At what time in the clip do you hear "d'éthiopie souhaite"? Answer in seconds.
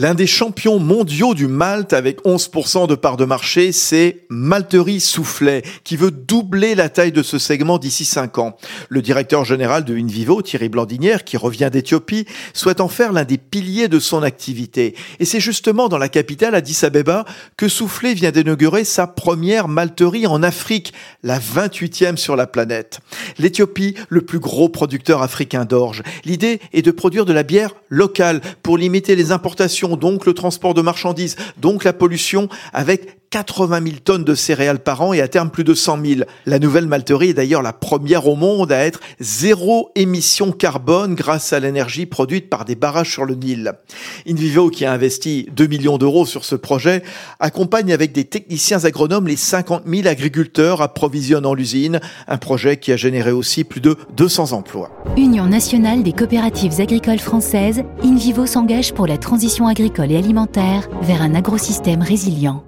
11.72-12.80